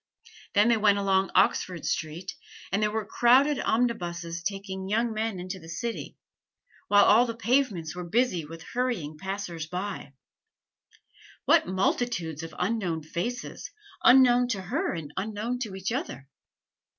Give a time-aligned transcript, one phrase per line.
[0.55, 2.33] Then they went along Oxford Street;
[2.71, 6.17] and there were crowded omnibuses taking young men into the city,
[6.87, 10.13] while all the pavements were busy with hurrying passers by.
[11.45, 13.69] What multitudes of unknown faces,
[14.03, 16.27] unknown to her and unknown to each other!